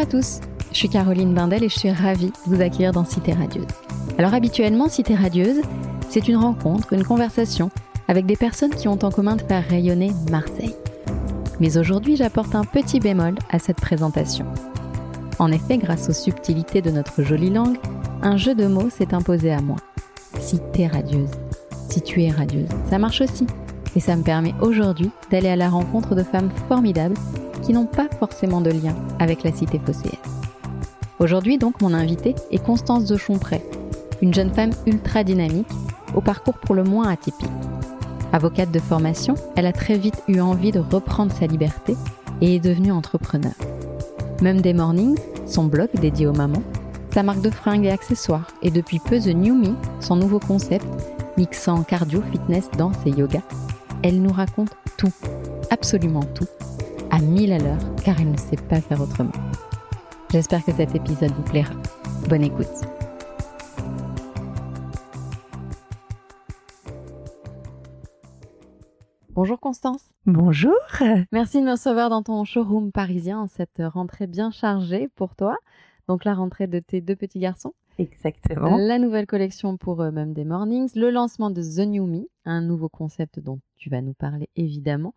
[0.00, 0.40] à tous,
[0.72, 3.66] je suis Caroline Bindel et je suis ravie de vous accueillir dans Cité Radieuse.
[4.16, 5.60] Alors habituellement, Cité Radieuse,
[6.08, 7.70] c'est une rencontre, une conversation
[8.08, 10.74] avec des personnes qui ont en commun de faire rayonner Marseille.
[11.60, 14.46] Mais aujourd'hui, j'apporte un petit bémol à cette présentation.
[15.38, 17.76] En effet, grâce aux subtilités de notre jolie langue,
[18.22, 19.76] un jeu de mots s'est imposé à moi.
[20.38, 21.30] Cité radieuse.
[21.90, 23.46] Si tu es radieuse, ça marche aussi.
[23.94, 27.16] Et ça me permet aujourd'hui d'aller à la rencontre de femmes formidables
[27.72, 30.18] n'ont pas forcément de lien avec la cité phocéenne.
[31.18, 33.62] Aujourd'hui donc mon invitée est Constance de Chompret,
[34.22, 35.68] une jeune femme ultra dynamique,
[36.14, 37.48] au parcours pour le moins atypique.
[38.32, 41.96] Avocate de formation, elle a très vite eu envie de reprendre sa liberté
[42.40, 43.52] et est devenue entrepreneur.
[44.40, 46.62] Même des Mornings, son blog dédié aux mamans,
[47.12, 50.86] sa marque de fringues et accessoires, et depuis peu The New Me, son nouveau concept,
[51.36, 53.42] mixant cardio, fitness, danse et yoga,
[54.02, 55.12] elle nous raconte tout,
[55.70, 56.46] absolument tout,
[57.20, 59.32] à mille à l'heure, car elle ne sait pas faire autrement.
[60.30, 61.74] J'espère que cet épisode vous plaira.
[62.28, 62.66] Bonne écoute.
[69.30, 70.02] Bonjour Constance.
[70.24, 70.74] Bonjour.
[71.32, 75.56] Merci de me recevoir dans ton showroom parisien en cette rentrée bien chargée pour toi.
[76.08, 77.74] Donc la rentrée de tes deux petits garçons.
[77.98, 78.78] Exactement.
[78.78, 82.62] La nouvelle collection pour eux même des Mornings, le lancement de The New Me, un
[82.62, 85.12] nouveau concept dont tu vas nous parler évidemment.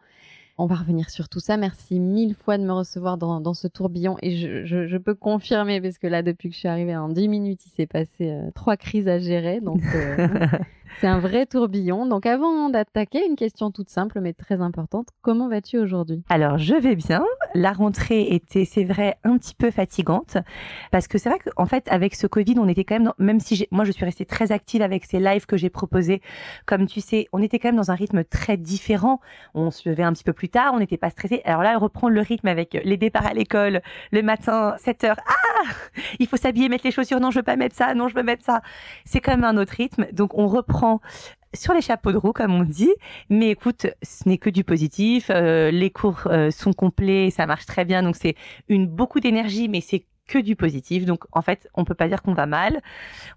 [0.57, 1.57] On va revenir sur tout ça.
[1.57, 4.17] Merci mille fois de me recevoir dans, ce tourbillon.
[4.21, 7.65] Et je, peux confirmer, parce que là, depuis que je suis arrivée en 10 minutes,
[7.65, 9.61] il s'est passé euh, trois crises à gérer.
[9.61, 10.27] Donc, euh,
[10.99, 12.05] C'est un vrai tourbillon.
[12.05, 15.09] Donc avant d'attaquer, une question toute simple mais très importante.
[15.21, 16.23] Comment vas-tu aujourd'hui?
[16.29, 17.23] Alors je vais bien.
[17.55, 20.37] La rentrée était, c'est vrai, un petit peu fatigante
[20.91, 23.67] parce que c'est vrai qu'en fait avec ce Covid, on était quand même, même si
[23.71, 26.21] moi je suis restée très active avec ces lives que j'ai proposés,
[26.65, 29.19] comme tu sais, on était quand même dans un rythme très différent.
[29.53, 31.41] On se levait un petit peu plus tard, on n'était pas stressé.
[31.45, 33.81] Alors là, reprendre le rythme avec les départs à l'école,
[34.11, 35.19] le matin 7 heures.
[35.27, 35.71] Ah,
[36.19, 37.19] il faut s'habiller, mettre les chaussures.
[37.19, 37.93] Non, je veux pas mettre ça.
[37.93, 38.61] Non, je veux mettre ça.
[39.05, 40.07] C'est quand même un autre rythme.
[40.11, 41.01] Donc on reprend
[41.53, 42.93] sur les chapeaux de roue, comme on dit.
[43.29, 45.27] Mais écoute, ce n'est que du positif.
[45.29, 48.03] Euh, les cours euh, sont complets, ça marche très bien.
[48.03, 48.35] Donc c'est
[48.69, 51.05] une beaucoup d'énergie, mais c'est que du positif.
[51.05, 52.81] Donc en fait, on peut pas dire qu'on va mal.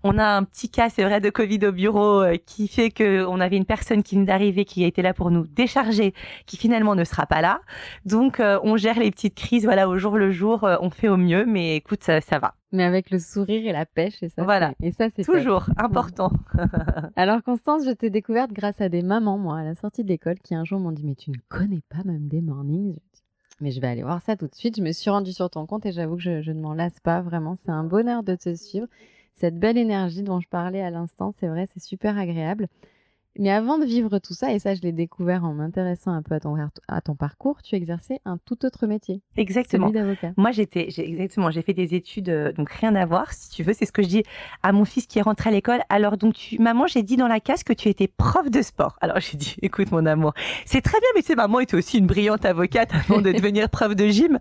[0.03, 3.25] On a un petit cas, c'est vrai, de Covid au bureau euh, qui fait que
[3.27, 6.15] on avait une personne qui nous d'arriver qui a été là pour nous décharger,
[6.47, 7.61] qui finalement ne sera pas là.
[8.05, 10.67] Donc on gère les petites crises, voilà, au jour le jour.
[10.81, 13.87] on fait au mieux, mais écoute, ça, ça va mais avec le sourire et la
[13.87, 14.45] pêche et ça.
[14.45, 14.73] Voilà.
[14.83, 16.31] Et ça c'est toujours important.
[17.17, 20.39] Alors Constance, je t'ai découverte grâce à des mamans moi à la sortie de l'école
[20.39, 22.97] qui un jour m'ont dit mais tu ne connais pas même des mornings?
[23.61, 24.77] Mais je vais aller voir ça tout de suite.
[24.77, 27.00] Je me suis rendue sur ton compte et j'avoue que je, je ne m'en lasse
[27.00, 27.56] pas vraiment.
[27.65, 28.87] C'est un bonheur de te suivre.
[29.34, 32.69] Cette belle énergie dont je parlais à l'instant, c'est vrai, c'est super agréable.
[33.39, 36.35] Mais avant de vivre tout ça, et ça je l'ai découvert en m'intéressant un peu
[36.35, 36.57] à ton,
[36.89, 39.23] à ton parcours, tu exerçais un tout autre métier.
[39.37, 39.89] Exactement.
[39.89, 40.33] Celui d'avocat.
[40.37, 43.73] Moi j'étais, exactement, j'ai fait des études, euh, donc rien à voir, si tu veux,
[43.73, 44.23] c'est ce que je dis
[44.63, 45.81] à mon fils qui est rentré à l'école.
[45.89, 48.97] Alors donc tu, maman, j'ai dit dans la case que tu étais prof de sport.
[49.01, 50.33] Alors j'ai dit, écoute mon amour,
[50.65, 53.95] c'est très bien, mais c'est maman était aussi une brillante avocate avant de devenir prof
[53.95, 54.39] de gym.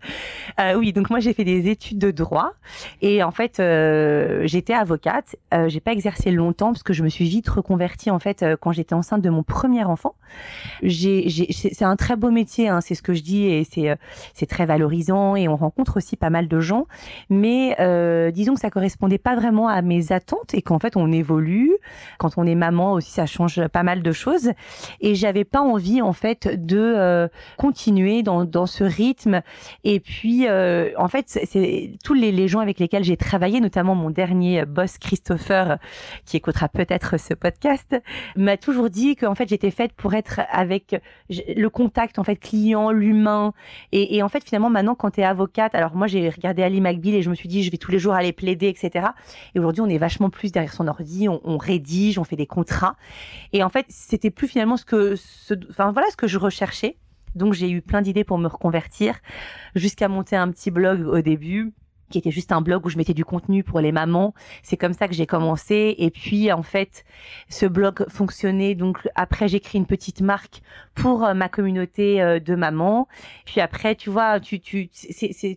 [0.59, 2.53] Euh, oui, donc moi j'ai fait des études de droit
[3.01, 5.35] et en fait euh, j'étais avocate.
[5.53, 8.71] Euh, j'ai pas exercé longtemps parce que je me suis vite reconvertie en fait quand
[8.93, 10.15] enceinte de mon premier enfant.
[10.83, 13.95] C'est un très beau métier, hein, c'est ce que je dis, et c'est euh,
[14.33, 16.85] c'est très valorisant, et on rencontre aussi pas mal de gens.
[17.29, 21.11] Mais euh, disons que ça correspondait pas vraiment à mes attentes, et qu'en fait on
[21.11, 21.71] évolue.
[22.17, 24.51] Quand on est maman aussi, ça change pas mal de choses.
[25.01, 29.41] Et j'avais pas envie en fait de euh, continuer dans, ce rythme.
[29.83, 31.39] Et puis en fait,
[32.03, 35.77] tous les, les gens avec lesquels j'ai travaillé, notamment mon dernier boss Christopher,
[36.25, 37.95] qui écoutera peut-être ce podcast,
[38.35, 42.35] m'a toujours toujours dit qu'en fait j'étais faite pour être avec le contact en fait
[42.35, 43.53] client, l'humain.
[43.93, 47.15] Et, en fait finalement maintenant quand tu es avocate, alors moi j'ai regardé Ali McBeal
[47.15, 49.07] et je me suis dit je vais tous les jours aller plaider, etc.
[49.53, 52.97] Et aujourd'hui on est vachement plus derrière son ordi, on, rédige, on fait des contrats.
[53.53, 56.97] Et en fait c'était plus finalement ce que, ce, enfin voilà ce que je recherchais.
[57.33, 59.15] Donc j'ai eu plein d'idées pour me reconvertir,
[59.73, 61.71] jusqu'à monter un petit blog au début
[62.09, 64.33] qui était juste un blog où je mettais du contenu pour les mamans.
[64.63, 65.95] C'est comme ça que j'ai commencé.
[65.97, 67.05] Et puis, en fait,
[67.49, 68.75] ce blog fonctionnait.
[68.75, 70.61] Donc, après, j'ai créé une petite marque
[70.93, 73.07] pour euh, ma communauté euh, de mamans.
[73.45, 74.89] Puis après, tu vois, tu, tu,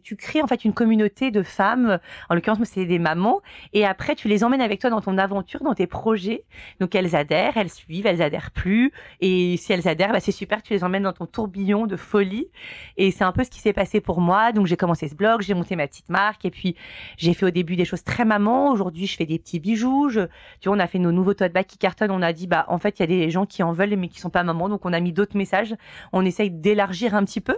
[0.03, 1.99] tu crées en fait une communauté de femmes.
[2.29, 3.41] En l'occurrence, moi, c'est des mamans.
[3.73, 6.45] Et après, tu les emmènes avec toi dans ton aventure, dans tes projets.
[6.81, 8.93] Donc, elles adhèrent, elles suivent, elles adhèrent plus.
[9.21, 10.63] Et si elles adhèrent, bah, c'est super.
[10.63, 12.49] Tu les emmènes dans ton tourbillon de folie.
[12.97, 14.53] Et c'est un peu ce qui s'est passé pour moi.
[14.53, 16.77] Donc, j'ai commencé ce blog, j'ai monté ma petite marque Et puis,
[17.17, 18.71] j'ai fait au début des choses très maman.
[18.71, 20.11] Aujourd'hui, je fais des petits bijoux.
[20.11, 22.11] Tu vois, on a fait nos nouveaux tote bags qui cartonnent.
[22.11, 24.09] On a dit, bah, en fait, il y a des gens qui en veulent, mais
[24.09, 24.69] qui sont pas maman.
[24.69, 25.75] Donc, on a mis d'autres messages.
[26.13, 27.57] On essaye d'élargir un petit peu.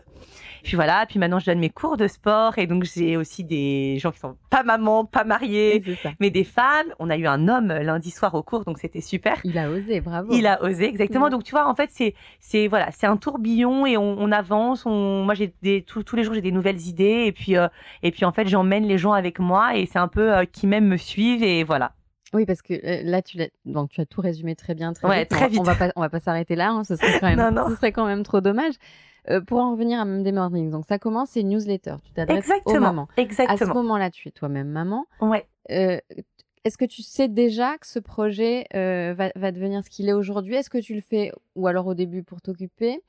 [0.62, 3.98] Puis voilà, puis maintenant je donne mes cours de sport et donc j'ai aussi des
[3.98, 5.82] gens qui sont pas mamans, pas mariés,
[6.18, 6.88] mais des femmes.
[6.98, 9.40] On a eu un homme lundi soir au cours, donc c'était super.
[9.44, 10.32] Il a osé, bravo.
[10.32, 11.30] Il a osé, exactement.
[11.30, 14.84] Donc tu vois, en fait, c'est c'est voilà, c'est un tourbillon et on, avance.
[14.86, 17.68] On, moi, j'ai des tous, les jours j'ai des nouvelles idées et puis euh,
[18.02, 20.66] et puis en fait, j'emmène les gens avec moi et c'est un peu euh, qui
[20.66, 21.92] même me suivent et voilà.
[22.32, 25.20] Oui, parce que euh, là, tu, donc, tu as tout résumé très bien, très ouais,
[25.20, 25.30] vite.
[25.30, 25.60] Très vite.
[25.60, 27.92] On va pas, on va pas s'arrêter là, hein, ce, serait quand même, ce serait
[27.92, 28.74] quand même trop dommage.
[29.30, 31.96] Euh, pour en revenir à Monday Morning, donc ça commence, c'est newsletter.
[32.04, 33.08] Tu t'adresses aux mamans.
[33.16, 33.54] Exactement.
[33.54, 35.06] À ce moment-là, tu es toi-même maman.
[35.20, 35.46] Ouais.
[35.70, 35.98] Euh,
[36.64, 40.12] est-ce que tu sais déjà que ce projet euh, va, va, devenir ce qu'il est
[40.12, 40.56] aujourd'hui?
[40.56, 43.00] Est-ce que tu le fais, ou alors au début pour t'occuper?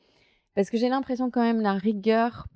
[0.55, 2.47] Parce que j'ai l'impression quand même la rigueur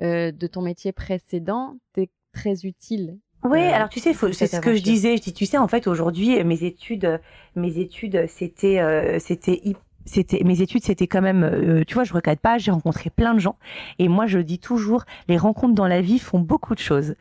[0.00, 4.82] de ton métier précédent t'est très utile oui, alors tu sais, c'est ce que je
[4.82, 5.16] disais.
[5.16, 7.20] Je dis, tu sais, en fait, aujourd'hui, mes études,
[7.56, 9.62] mes études, c'était, c'était
[10.06, 13.34] c'était mes études c'était quand même euh, tu vois je regrette pas j'ai rencontré plein
[13.34, 13.56] de gens.
[13.98, 17.14] Et moi je dis toujours les rencontres dans la vie font beaucoup de choses.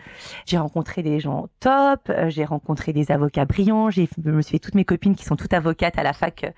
[0.46, 4.54] J'ai rencontré des gens top euh, j'ai rencontré des avocats brillants j'ai je me suis
[4.54, 6.54] fait toutes mes copines qui sont toutes avocates à la fac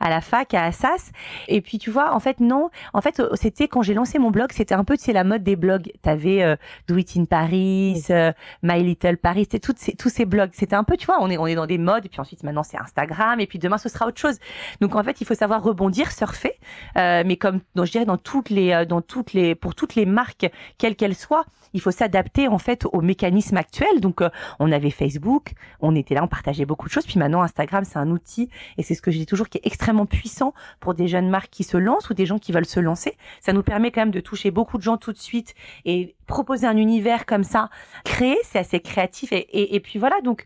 [0.00, 1.12] à la fac à Assas.
[1.48, 2.70] Et puis tu vois en fait non.
[2.92, 5.56] En fait c'était quand j'ai lancé mon blog c'était un peu c'est la mode des
[5.56, 5.92] blogs.
[6.02, 6.56] T'avais euh,
[6.88, 8.32] Do It in Paris euh,
[8.62, 10.50] My Little Paris c'était toutes ces tous ces blogs.
[10.54, 12.42] C'était un peu tu vois on est on est dans des modes et puis ensuite
[12.42, 14.38] maintenant c'est Instagram et puis demain ce sera autre chose.
[14.80, 16.54] Donc en fait il faut savoir rebondir, surfer,
[16.96, 20.06] euh, mais comme je dirais dans toutes les, euh, dans toutes les, pour toutes les
[20.06, 24.00] marques, quelles qu'elles soient, il faut s'adapter en fait aux mécanismes actuels.
[24.00, 24.30] Donc euh,
[24.60, 27.98] on avait Facebook, on était là, on partageait beaucoup de choses, puis maintenant Instagram c'est
[27.98, 28.48] un outil
[28.78, 31.50] et c'est ce que je dis toujours qui est extrêmement puissant pour des jeunes marques
[31.50, 33.16] qui se lancent ou des gens qui veulent se lancer.
[33.40, 35.54] Ça nous permet quand même de toucher beaucoup de gens tout de suite
[35.84, 37.70] et proposer un univers comme ça,
[38.04, 40.20] créer, c'est assez créatif et, et, et puis voilà.
[40.22, 40.44] Donc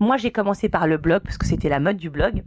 [0.00, 2.42] moi j'ai commencé par le blog parce que c'était la mode du blog.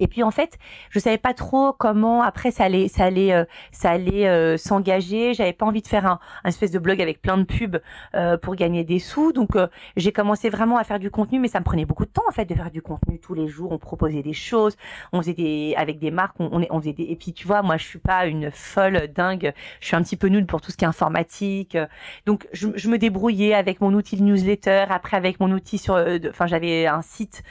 [0.00, 0.58] Et puis en fait,
[0.88, 5.34] je savais pas trop comment après ça allait, ça allait, euh, ça allait euh, s'engager.
[5.34, 7.80] J'avais pas envie de faire un, un, espèce de blog avec plein de pubs
[8.14, 9.32] euh, pour gagner des sous.
[9.32, 9.50] Donc
[9.96, 12.32] j'ai commencé vraiment à faire du contenu, mais ça me prenait beaucoup de temps en
[12.32, 13.72] fait de faire du contenu tous les jours.
[13.72, 14.76] On proposait des choses,
[15.12, 17.04] on faisait des avec des marques, on, on, faisait des.
[17.04, 19.52] Et puis tu vois, moi je suis pas une folle dingue.
[19.80, 21.76] Je suis un petit peu nulle pour tout ce qui est informatique.
[22.24, 26.02] Donc je, je me débrouillais avec mon outil de newsletter, après avec mon outil sur.
[26.30, 27.42] Enfin j'avais un site.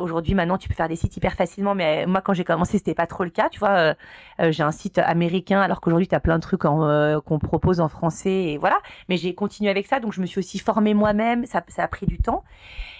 [0.00, 2.94] Aujourd'hui maintenant tu peux faire des sites hyper facilement mais moi quand j'ai commencé c'était
[2.94, 3.94] pas trop le cas tu vois euh,
[4.40, 7.80] euh, j'ai un site américain alors qu'aujourd'hui tu as plein de trucs euh, qu'on propose
[7.80, 8.78] en français et voilà.
[9.08, 11.88] Mais j'ai continué avec ça donc je me suis aussi formée moi-même ça, ça a
[11.88, 12.44] pris du temps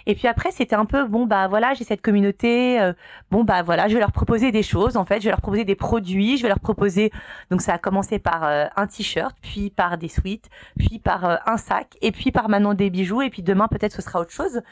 [0.06, 2.80] et puis après, c'était un peu bon bah voilà, j'ai cette communauté.
[2.80, 2.92] Euh,
[3.30, 4.96] bon bah voilà, je vais leur proposer des choses.
[4.96, 6.36] En fait, je vais leur proposer des produits.
[6.36, 7.10] Je vais leur proposer.
[7.50, 10.48] Donc ça a commencé par euh, un t-shirt, puis par des suites,
[10.78, 13.22] puis par euh, un sac, et puis par maintenant des bijoux.
[13.22, 14.62] Et puis demain peut-être ce sera autre chose.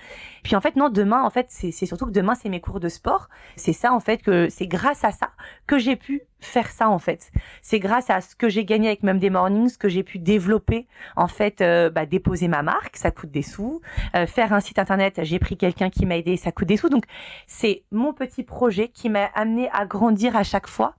[0.44, 2.88] Puis en fait non, demain en fait c'est surtout que demain c'est mes cours de
[2.88, 3.28] sport.
[3.56, 5.30] C'est ça en fait que c'est grâce à ça
[5.66, 7.30] que j'ai pu faire ça en fait.
[7.62, 10.86] C'est grâce à ce que j'ai gagné avec même des mornings que j'ai pu développer
[11.16, 13.80] en fait, euh, bah, déposer ma marque, ça coûte des sous.
[14.14, 16.88] Euh, faire un site internet, j'ai pris quelqu'un qui m'a aidé, ça coûte des sous.
[16.88, 17.04] Donc
[17.46, 20.96] c'est mon petit projet qui m'a amené à grandir à chaque fois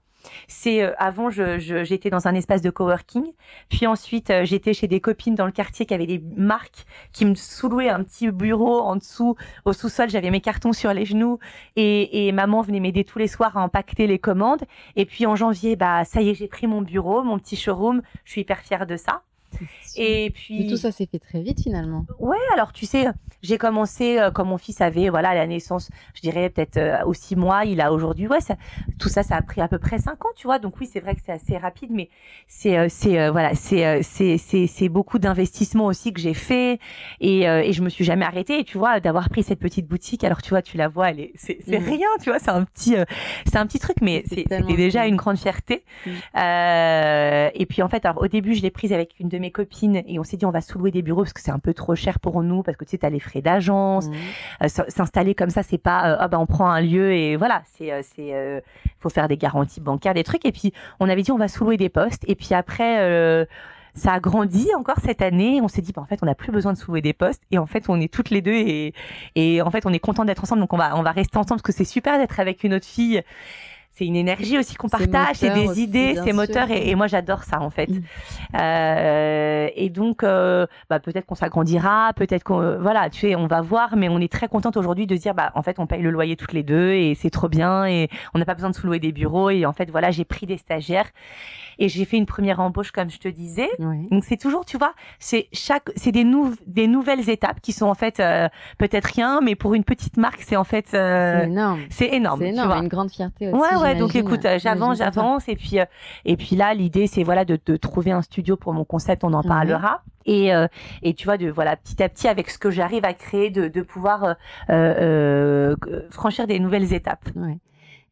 [0.48, 3.24] c'est euh, avant, j'étais dans un espace de coworking,
[3.68, 7.24] puis ensuite euh, j'étais chez des copines dans le quartier qui avaient des marques qui
[7.24, 10.08] me sous-louaient un petit bureau en dessous, au sous-sol.
[10.10, 11.38] J'avais mes cartons sur les genoux
[11.76, 14.64] et, et maman venait m'aider tous les soirs à empaqueter les commandes.
[14.96, 18.02] Et puis en janvier, bah ça y est, j'ai pris mon bureau, mon petit showroom.
[18.24, 19.22] Je suis hyper fière de ça.
[19.96, 20.68] Et puis.
[20.68, 22.04] tout ça s'est fait très vite finalement.
[22.18, 23.06] Ouais, alors tu sais,
[23.42, 27.14] j'ai commencé euh, quand mon fils avait, voilà, la naissance, je dirais peut-être euh, aux
[27.14, 28.56] six mois, il a aujourd'hui, ouais, ça,
[28.98, 30.58] tout ça, ça a pris à peu près cinq ans, tu vois.
[30.58, 32.08] Donc oui, c'est vrai que c'est assez rapide, mais
[32.48, 36.78] c'est, euh, c'est, voilà, c'est, c'est, c'est, c'est beaucoup d'investissements aussi que j'ai fait
[37.20, 38.60] et, et je me suis jamais arrêtée.
[38.60, 41.20] Et tu vois, d'avoir pris cette petite boutique, alors tu vois, tu la vois, elle
[41.20, 41.84] est, c'est, mmh.
[41.84, 42.96] rien, tu vois, c'est un petit,
[43.46, 45.84] c'est un petit truc, mais c'était déjà une grande fierté.
[46.06, 46.10] Mmh.
[47.54, 50.02] et puis en fait, alors au début, je l'ai prise avec une de mes copines
[50.06, 51.94] et on s'est dit on va sous-louer des bureaux parce que c'est un peu trop
[51.94, 54.12] cher pour nous parce que tu sais t'as les frais d'agence, mmh.
[54.64, 57.92] euh, s'installer comme ça c'est pas euh, bah on prend un lieu et voilà c'est
[57.92, 58.62] euh, c'est
[59.00, 61.76] faut faire des garanties bancaires des trucs et puis on avait dit on va sous-louer
[61.76, 63.46] des postes et puis après
[63.96, 65.60] ça a grandi encore cette année.
[65.62, 67.42] On s'est dit, bah, en fait, on n'a plus besoin de sous-louer des postes.
[67.50, 68.92] Et en fait, on est toutes les deux et,
[69.34, 70.60] et en fait, on est content d'être ensemble.
[70.60, 72.86] Donc, on va, on va rester ensemble parce que c'est super d'être avec une autre
[72.86, 73.22] fille
[73.96, 77.06] c'est une énergie aussi qu'on partage, c'est des aussi, idées, c'est moteur et, et moi
[77.06, 77.88] j'adore ça en fait.
[77.88, 78.02] Mm.
[78.60, 83.46] Euh, et donc euh, bah, peut-être qu'on s'agrandira, peut-être qu'on euh, voilà, tu sais, on
[83.46, 86.02] va voir, mais on est très contente aujourd'hui de dire bah en fait on paye
[86.02, 88.74] le loyer toutes les deux et c'est trop bien et on n'a pas besoin de
[88.74, 91.10] sous-louer des bureaux et en fait voilà j'ai pris des stagiaires
[91.78, 93.68] et j'ai fait une première embauche comme je te disais.
[93.78, 94.06] Ouais.
[94.10, 97.86] Donc c'est toujours, tu vois, c'est chaque, c'est des, nou- des nouvelles étapes qui sont
[97.86, 101.46] en fait euh, peut-être rien, mais pour une petite marque, c'est en fait, euh, c'est
[101.48, 101.80] énorme.
[101.90, 102.40] c'est énorme.
[102.40, 102.78] C'est tu vois.
[102.78, 103.60] une grande fierté aussi.
[103.60, 103.94] Ouais, ouais.
[103.96, 105.84] Donc écoute, euh, j'avance, j'avance, et puis, euh,
[106.24, 109.24] et puis là, l'idée, c'est voilà de, de trouver un studio pour mon concept.
[109.24, 109.48] On en Mhm.
[109.48, 110.02] parlera.
[110.28, 110.66] Et, euh,
[111.02, 113.68] et tu vois, de voilà, petit à petit, avec ce que j'arrive à créer, de,
[113.68, 114.34] de pouvoir euh,
[114.70, 117.28] euh, euh, franchir des nouvelles étapes.
[117.36, 117.58] Ouais.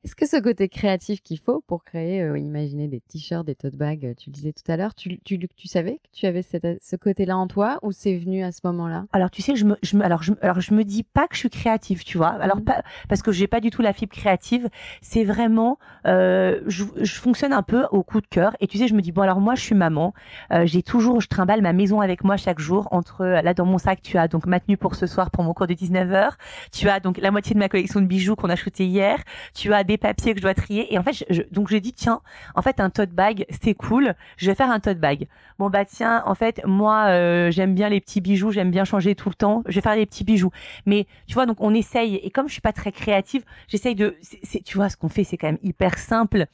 [0.05, 3.75] Est-ce que ce côté créatif qu'il faut pour créer, euh, imaginer des t-shirts, des tote
[3.77, 6.43] bags, euh, tu le disais tout à l'heure, tu, tu, tu savais que tu avais
[6.43, 9.07] cette- ce côté-là en toi ou c'est venu à ce moment-là?
[9.15, 11.35] Alors tu sais, je me, je me, alors je, alors je me dis pas que
[11.35, 12.29] je suis créative, tu vois.
[12.29, 12.65] Alors Mhm.
[12.65, 14.69] pas parce que j'ai pas du tout la fibre créative.
[15.01, 18.55] C'est vraiment, euh, je, je fonctionne un peu au coup de cœur.
[18.61, 20.13] Et tu sais, je me dis bon alors moi je suis maman.
[20.53, 22.89] Euh, j'ai toujours, je trimballe ma maison avec moi chaque jour.
[22.91, 25.55] Entre là dans mon sac, tu as donc ma tenue pour ce soir pour mon
[25.55, 26.31] cours de 19 h
[26.73, 29.19] Tu as donc la moitié de ma collection de bijoux qu'on a shooté hier.
[29.55, 30.93] Tu as des papiers que je dois trier.
[30.93, 32.21] Et en fait, je, donc j'ai dit tiens,
[32.55, 34.15] en fait un tote bag c'est cool.
[34.37, 35.29] Je vais faire un tote bag.
[35.59, 39.15] Bon bah tiens, en fait moi euh, j'aime bien les petits bijoux, j'aime bien changer
[39.15, 39.63] tout le temps.
[39.67, 40.51] Je vais faire des petits bijoux.
[40.87, 44.17] Mais tu vois donc on essaye et comme je suis pas très créative, j'essaye de
[44.43, 46.47] c'est- tu vois ce qu'on fait c'est quand même hyper simple.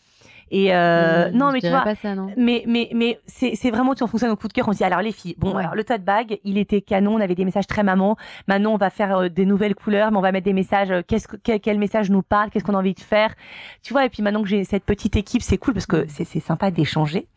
[0.52, 4.08] Et euh, non mais tu vois ça, mais mais mais c'est c'est vraiment tu en
[4.08, 5.62] fonctionne au coup de cœur on se dit alors les filles bon Ouais.
[5.62, 8.16] alors le tote bag il était canon on avait des messages très maman.
[8.48, 11.02] Maintenant on va faire euh, des nouvelles couleurs mais on va mettre des messages euh,
[11.06, 13.34] qu'est-ce que quel, quel message nous parle qu'est-ce qu'on a envie de faire.
[13.82, 16.24] Tu vois et puis maintenant que j'ai cette petite équipe c'est cool parce que c'est
[16.24, 17.28] c'est sympa d'échanger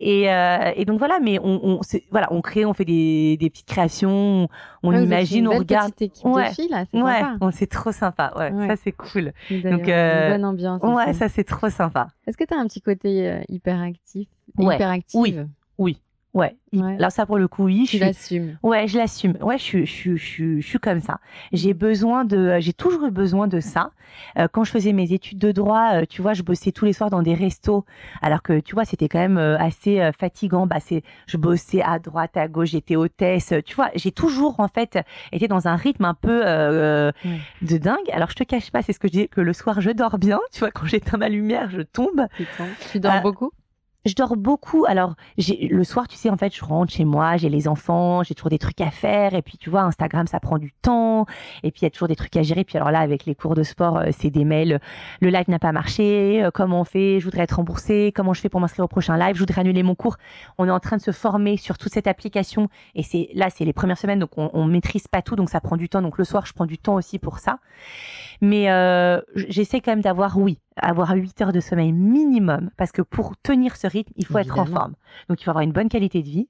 [0.00, 1.80] Et, euh, et donc voilà, mais on,
[2.10, 4.48] voilà, on crée, on fait des, des petites créations,
[4.82, 5.92] on Ouais, imagine, une on regarde.
[5.94, 6.50] petite équipe Ouais.
[6.50, 8.32] de filles là, c'est Ouais, c'est trop sympa.
[8.36, 9.32] Ouais, ça c'est cool.
[9.50, 10.82] Donc, euh, une bonne ambiance.
[10.82, 12.08] Ouais, ça c'est trop sympa.
[12.26, 14.28] Est-ce que tu as un petit côté euh, hyperactif.
[14.58, 15.20] Hyperactive?
[15.20, 15.36] Oui.
[15.78, 15.98] Oui,
[16.36, 16.56] ouais.
[16.72, 16.94] Ouais.
[16.98, 17.98] Alors ça pour le coup, oui, je Tu suis.
[17.98, 18.58] l'assumes.
[18.62, 19.36] Ouais, je l'assume.
[19.40, 21.20] Ouais, je suis, je suis, je suis, je suis comme ça.
[21.52, 23.90] J'ai besoin de, j'ai toujours eu besoin de ça.
[24.38, 26.92] Euh, quand je faisais mes études de droit, euh, tu vois, je bossais tous les
[26.92, 27.84] soirs dans des restos,
[28.22, 30.66] alors que tu vois, c'était quand même euh, assez euh, fatigant.
[30.66, 33.52] Bah, c'est, je bossais à droite, à gauche, j'étais hôtesse.
[33.64, 34.98] Tu vois, j'ai toujours en fait
[35.32, 37.10] été dans un rythme un peu euh,
[37.62, 38.10] de dingue.
[38.12, 40.18] Alors je te cache pas, c'est ce que je dis, que le soir je dors
[40.18, 40.40] bien.
[40.52, 42.26] Tu vois, quand j'éteins ma lumière, je tombe.
[42.92, 43.50] Tu dors Euh, beaucoup?
[44.06, 44.86] Je dors beaucoup.
[44.86, 48.34] Alors, le soir, tu sais, en fait, je rentre chez moi, j'ai les enfants, j'ai
[48.34, 49.34] toujours des trucs à faire.
[49.34, 51.26] Et puis, tu vois, Instagram, ça prend du temps.
[51.64, 52.62] Et puis, il y a toujours des trucs à gérer.
[52.62, 54.78] Puis, alors là, avec les cours de sport, euh, c'est des mails.
[55.20, 56.42] Le live n'a pas marché.
[56.44, 57.18] euh, Comment on fait?
[57.18, 58.12] Je voudrais être remboursé.
[58.14, 59.34] Comment je fais pour m'inscrire au prochain live?
[59.34, 60.16] Je voudrais annuler mon cours.
[60.56, 62.68] On est en train de se former sur toute cette application.
[62.94, 65.60] Et c'est là, c'est les premières semaines, donc on, on maîtrise pas tout, donc ça
[65.60, 66.00] prend du temps.
[66.00, 67.58] Donc le soir, je prends du temps aussi pour ça.
[68.40, 73.02] Mais euh, j'essaie quand même d'avoir, oui, avoir 8 heures de sommeil minimum, parce que
[73.02, 74.94] pour tenir ce rythme, il faut être en forme.
[75.28, 76.48] Donc il faut avoir une bonne qualité de vie.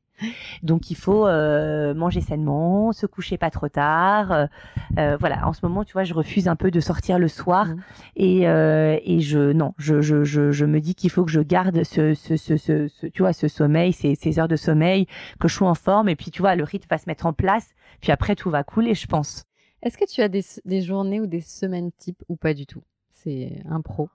[0.63, 4.33] Donc il faut euh, manger sainement, se coucher pas trop tard.
[4.33, 4.47] Euh,
[4.99, 7.67] euh, voilà, en ce moment, tu vois, je refuse un peu de sortir le soir
[7.67, 7.83] Mhm.
[8.17, 11.41] et, euh, et je non, je, je, je, je me dis qu'il faut que je
[11.41, 15.07] garde ce, ce, ce, ce, ce- tu vois, ce sommeil, ces, ces heures de sommeil,
[15.39, 17.35] que je sois en forme et puis tu vois, le rythme va se mettre en
[17.35, 17.69] place.
[18.01, 19.45] Puis après, tout va couler, je pense.
[19.83, 22.83] Est-ce que tu as des, des journées ou des semaines type ou pas du tout?
[23.27, 24.09] C'est un pro.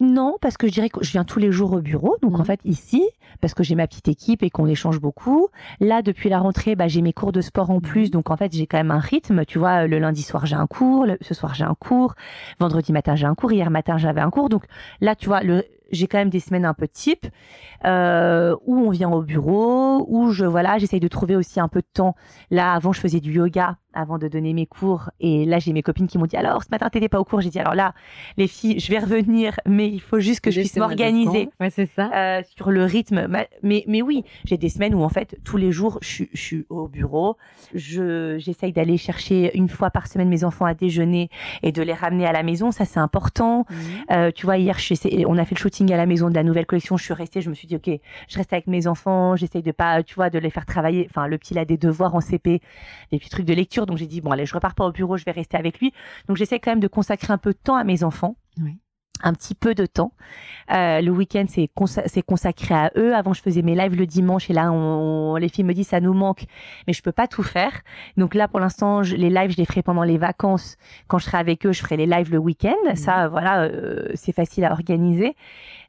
[0.00, 2.16] Non, parce que je dirais que je viens tous les jours au bureau.
[2.20, 2.40] Donc Mhm.
[2.40, 3.02] en fait ici,
[3.40, 5.48] parce que j'ai ma petite équipe et qu'on échange beaucoup.
[5.80, 8.06] Là, depuis la rentrée, bah, j'ai mes cours de sport en plus.
[8.06, 8.10] Mhm.
[8.10, 9.44] Donc en fait, j'ai quand même un rythme.
[9.46, 12.14] Tu vois, le lundi soir j'ai un cours, le- ce soir j'ai un cours,
[12.60, 14.50] vendredi matin j'ai un cours, hier matin j'avais un cours.
[14.50, 14.64] Donc
[15.00, 17.26] là, tu vois, le j'ai quand même des semaines un peu type
[17.84, 21.80] euh, où on vient au bureau, où je voilà, j'essaye de trouver aussi un peu
[21.80, 22.16] de temps.
[22.50, 25.82] Là, avant, je faisais du yoga avant de donner mes cours, et là, j'ai mes
[25.82, 27.40] copines qui m'ont dit alors ce matin t'étais pas au cours.
[27.40, 27.94] J'ai dit alors là,
[28.36, 31.48] les filles, je vais revenir, mais il faut juste que je puisse m'organiser.
[31.60, 32.10] Ouais, c'est ça.
[32.14, 33.26] euh, sur le rythme.
[33.26, 36.30] Ma- Mais, mais oui, j'ai des semaines où en fait tous les jours je, suis-
[36.32, 37.36] je suis au bureau.
[37.74, 41.28] Je j'essaye d'aller chercher une fois par semaine mes enfants à déjeuner
[41.62, 42.70] et de les ramener à la maison.
[42.70, 43.66] Ça c'est important.
[43.70, 43.76] Mhm.
[44.12, 44.94] Euh, tu vois, hier, je
[45.26, 46.96] on a fait le shooting à la maison de la nouvelle collection.
[46.96, 47.90] Je suis restée, je me suis dit, ok,
[48.28, 49.36] je reste avec mes enfants.
[49.36, 51.06] J'essaye de pas, tu vois, de les faire travailler.
[51.10, 52.60] Enfin, le petit il a des devoirs en CP,
[53.12, 53.83] des petits trucs de lecture.
[53.86, 55.92] Donc j'ai dit, bon, allez, je repars pas au bureau, je vais rester avec lui.
[56.28, 58.36] Donc j'essaie quand même de consacrer un peu de temps à mes enfants.
[58.60, 58.78] Oui.
[59.22, 60.12] Un petit peu de temps.
[60.72, 63.14] Euh, le week-end, c'est consa- consacré à eux.
[63.14, 66.00] Avant, je faisais mes lives le dimanche et là, on, les filles me disent ça
[66.00, 66.44] nous manque,
[66.86, 67.72] mais je peux pas tout faire.
[68.16, 70.76] Donc là, pour l'instant, les lives, je les ferai pendant les vacances.
[71.06, 72.74] Quand je serai avec eux, je ferai les lives le week-end.
[72.96, 75.36] Ça, voilà, euh, c'est facile à organiser.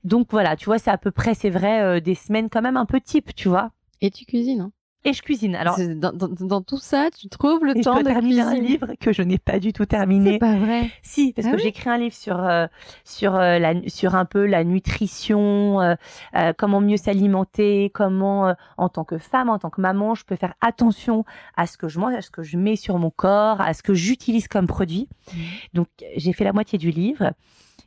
[0.03, 2.77] Donc voilà, tu vois, c'est à peu près, c'est vrai, euh, des semaines quand même
[2.77, 3.71] un peu type, tu vois.
[4.01, 4.71] Et tu cuisines, hein?
[5.05, 5.55] Et je cuisine.
[5.55, 8.57] Alors, dans, dans, dans, tout ça, tu trouves le temps je de terminer cuisiner.
[8.57, 10.33] un livre que je n'ai pas du tout terminé.
[10.33, 10.89] C'est pas vrai.
[11.03, 12.65] Si, parce Ah que oui j'écris un livre sur euh,
[13.03, 15.95] sur euh, la sur un peu la nutrition, euh,
[16.35, 20.25] euh, comment mieux s'alimenter, comment euh, en tant que femme, en tant que maman, je
[20.25, 21.23] peux faire attention
[21.55, 23.83] à ce que je mange, à ce que je mets sur mon corps, à ce
[23.83, 25.07] que j'utilise comme produit.
[25.33, 25.41] Mhm.
[25.75, 27.31] Donc j'ai fait la moitié du livre.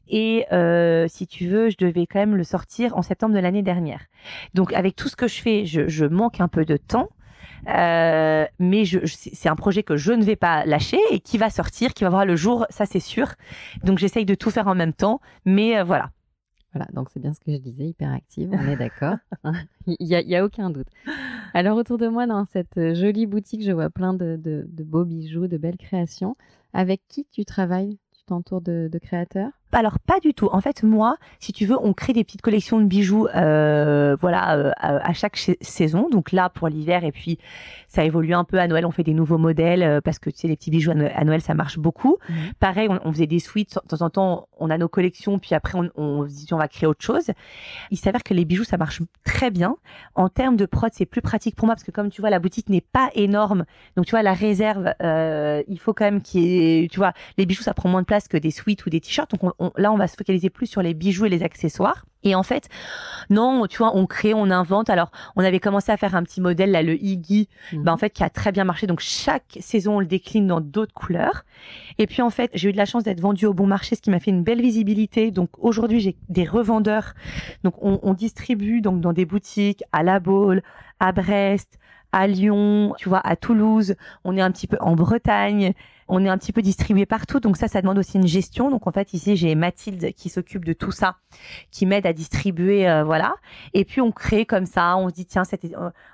[0.08, 3.62] Et euh, si tu veux, je devais quand même le sortir en septembre de l'année
[3.62, 4.00] dernière.
[4.54, 7.10] Donc avec tout ce que je fais, je, manque un peu de temps.
[7.68, 11.92] Euh, mais c'est un projet que je ne vais pas lâcher et qui va sortir,
[11.92, 13.34] qui va voir le jour, ça c'est sûr.
[13.84, 16.10] Donc j'essaye de tout faire en même temps, mais euh, voilà.
[16.72, 19.16] Voilà, donc c'est bien ce que je disais, hyperactive, on est d'accord.
[19.86, 20.86] Il n'y a, a aucun doute.
[21.52, 25.56] Alors autour de moi, dans cette jolie boutique, je vois plein de, beaux bijoux, de
[25.56, 26.36] belles créations.
[26.72, 27.98] Avec qui tu travailles?
[28.12, 29.50] Tu t'entoures de créateurs?
[29.72, 30.48] Alors pas du tout.
[30.50, 34.56] En fait, moi, si tu veux, on crée des petites collections de bijoux, euh, voilà,
[34.56, 36.08] euh, à chaque cha- saison.
[36.10, 37.38] Donc là pour l'hiver et puis
[37.86, 38.86] ça évolue un peu à Noël.
[38.86, 41.08] On fait des nouveaux modèles euh, parce que tu sais les petits bijoux à No-
[41.14, 42.16] à Noël ça marche beaucoup.
[42.60, 44.48] Pareil, on, on faisait des suites de temps en temps.
[44.58, 47.30] On a nos collections puis après on, on se dit on va créer autre chose.
[47.90, 49.76] Il s'avère que les bijoux ça marche très bien.
[50.14, 52.38] En termes de prod, c'est plus pratique pour moi parce que comme tu vois la
[52.38, 53.64] boutique n'est pas énorme.
[53.96, 57.12] Donc tu vois la réserve, euh, il faut quand même qu'il y ait, tu vois,
[57.36, 59.30] les bijoux ça prend moins de place que des suites ou des t-shirts.
[59.32, 62.04] Donc on- on- là on va se focaliser plus sur les bijoux et les accessoires.
[62.24, 62.68] Et en fait,
[63.30, 64.90] non, tu vois, on crée, on invente.
[64.90, 67.84] Alors, on avait commencé à faire un petit modèle, là, le Iggy, Mhm.
[67.84, 68.88] bah, en fait, qui a très bien marché.
[68.88, 71.44] Donc, chaque saison, on le décline dans d'autres couleurs.
[71.98, 74.02] Et puis, en fait, j'ai eu de la chance d'être vendue au bon marché, ce
[74.02, 75.30] qui m'a fait une belle visibilité.
[75.30, 77.14] Donc, aujourd'hui, j'ai des revendeurs.
[77.62, 80.62] Donc, on, on distribue donc dans des boutiques à La Baule,
[80.98, 81.78] à Brest,
[82.10, 83.94] à Lyon, tu vois, à Toulouse.
[84.24, 85.72] On est un petit peu en Bretagne.
[86.08, 87.40] On est un petit peu distribué partout.
[87.40, 88.70] Donc, ça, ça demande aussi une gestion.
[88.70, 91.16] Donc, en fait, ici, j'ai Mathilde qui s'occupe de tout ça,
[91.70, 93.34] qui m'aide à distribuer, euh, voilà.
[93.74, 94.96] Et puis, on crée comme ça.
[94.96, 95.42] On se dit, tiens,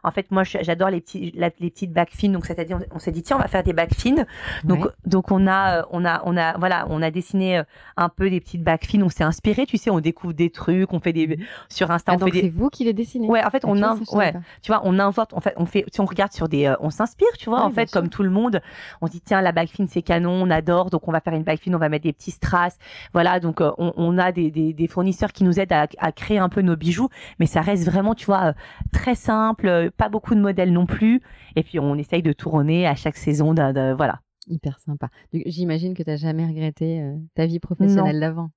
[0.02, 2.32] en fait, moi, j'adore les petits, la- les petites bacs fines.
[2.32, 4.26] Donc, c'est-à-dire, on, on s'est dit, tiens, on va faire des bacs fines.
[4.64, 4.90] Donc, Ouais.
[5.06, 7.62] donc on a, euh, on a, on a, voilà, on a dessiné euh,
[7.96, 9.02] un peu des petites bacs fines.
[9.02, 12.14] On s'est inspiré, tu sais, on découvre des trucs, on fait des sur Insta, Ah,
[12.16, 14.16] on fait donc des, c'est vous qui les dessinez ouais, en fait, Ah, on savais
[14.16, 14.38] ouais, pas.
[14.62, 16.90] tu vois, on invente, en fait, on fait, si on regarde sur des, euh, on
[16.90, 18.00] s'inspire, tu vois, en fait, sûr.
[18.00, 18.60] comme tout le monde,
[19.00, 21.34] on se dit tiens, la bague fine c'est canon, on adore, donc on va faire
[21.34, 22.78] une bague on va mettre des petits strass,
[23.12, 26.60] voilà, donc euh, on, a des, des, fournisseurs qui nous aident à, créer un peu
[26.60, 28.52] nos bijoux, mais ça reste vraiment, tu vois, euh,
[28.92, 31.22] très simple, euh, pas beaucoup de modèles non plus,
[31.56, 34.23] et puis on essaye de tourner à chaque saison, voilà.
[34.46, 35.08] Hyper sympa.
[35.32, 38.50] J'imagine que tu n'as jamais regretté euh, ta vie professionnelle d'avant.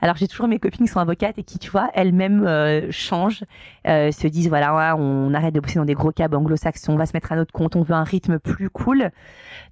[0.00, 3.44] Alors j'ai toujours mes copines qui sont avocates et qui, tu vois, elles-mêmes euh, changent,
[3.86, 6.96] euh, se disent voilà, ouais, on arrête de bosser dans des gros cabs anglo-saxons, on
[6.96, 9.10] va se mettre à notre compte, on veut un rythme plus cool.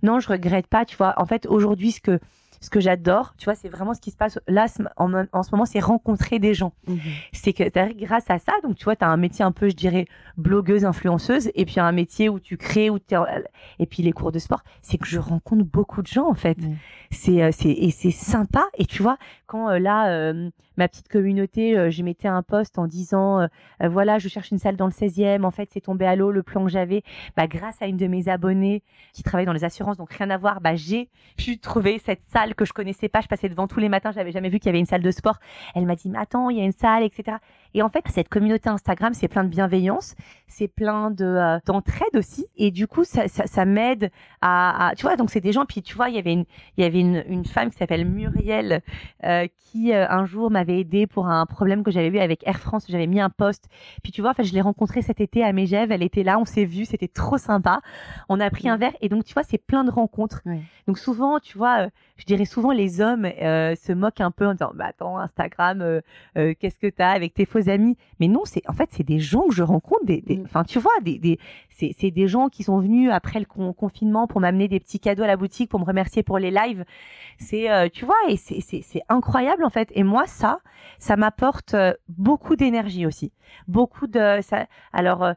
[0.02, 1.14] Non, je regrette pas, tu vois.
[1.16, 2.20] En fait, aujourd'hui, ce que
[2.60, 4.66] ce que j'adore, tu vois, c'est vraiment ce qui se passe là
[4.96, 6.72] en, en ce moment, c'est rencontrer des gens.
[7.32, 7.64] C'est que
[7.94, 10.84] grâce à ça, donc tu vois, tu as un métier un peu, je dirais, blogueuse,
[10.84, 12.98] influenceuse, et puis un métier où tu crées, où
[13.78, 16.58] et puis les cours de sport, c'est que je rencontre beaucoup de gens en fait.
[17.10, 18.66] C'est euh, c'est et c'est sympa.
[18.78, 22.78] Et tu vois, quand euh, là, euh, ma petite communauté, euh, je mettais un post
[22.78, 23.46] en disant,
[23.80, 25.44] voilà, je cherche une salle dans le 16e.
[25.44, 27.02] En fait, c'est tombé à l'eau le plan que j'avais.
[27.36, 30.36] Bah, grâce à une de mes abonnées qui travaille dans les assurances, donc rien à
[30.36, 33.20] voir, bah, j'ai pu trouver cette salle que je connaissais pas.
[33.20, 35.10] Je passais devant tous les matins, j'avais jamais vu qu'il y avait une salle de
[35.10, 35.38] sport.
[35.74, 37.38] Elle m'a dit, mais attends, il y a une salle, etc.
[37.74, 40.14] Et en fait, cette communauté Instagram, c'est plein de bienveillance,
[40.48, 42.46] c'est plein de euh, d'entraide aussi.
[42.56, 45.64] Et du coup, ça, ça, ça m'aide à, à- tu vois, donc c'est des gens.
[45.66, 46.44] Puis tu vois, il y avait une,
[46.76, 48.80] il y avait une, une femme qui s'appelle Muriel
[49.24, 52.58] euh, qui euh, un jour m'avait aidé pour un problème que j'avais eu avec Air
[52.58, 52.86] France.
[52.88, 53.68] J'avais mis un post.
[54.02, 55.92] Puis tu vois, en fait, je l'ai rencontrée cet été à Megève.
[55.92, 57.80] Elle était là, on s'est vu, c'était trop sympa.
[58.28, 60.40] On a pris un verre et donc tu vois, c'est plein de rencontres.
[60.86, 64.70] Donc souvent, tu vois, je dirais souvent les hommes se moquent un peu en disant,
[64.74, 66.00] bah attends, Instagram,
[66.34, 69.46] qu'est-ce que t'as avec tes faux amis Mais non, c'est en fait c'est des gens
[69.48, 70.42] que je rencontre, des, des- Mm.
[70.44, 71.38] enfin tu vois, des, des
[71.78, 75.24] c'est des gens qui sont venus après le con- confinement pour m'amener des petits cadeaux
[75.24, 76.84] à la boutique, pour me remercier pour les lives.
[77.38, 79.90] C'est euh, tu vois et c'est incroyable en fait.
[79.94, 80.60] Et moi ça,
[80.98, 83.32] ça m'apporte euh, beaucoup d'énergie aussi,
[83.68, 84.66] beaucoup de ça.
[84.94, 85.32] Alors euh,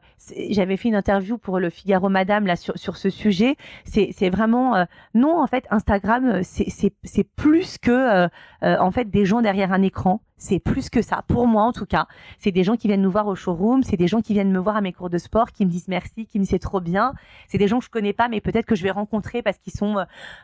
[0.48, 3.56] j'avais fait une interview pour le Figaro Madame là sur sur ce sujet.
[3.84, 8.28] C'est vraiment euh, non en fait Instagram euh, c'est plus que euh,
[8.62, 10.22] en fait des gens derrière un écran.
[10.42, 12.06] C'est plus que ça, pour moi en tout cas.
[12.38, 14.58] C'est des gens qui viennent nous voir au showroom, c'est des gens qui viennent me
[14.58, 17.12] voir à mes cours de sport, qui me disent merci, qui me c'est trop bien.
[17.48, 19.72] C'est des gens que je connais pas, mais peut-être que je vais rencontrer parce qu'ils
[19.72, 19.96] sont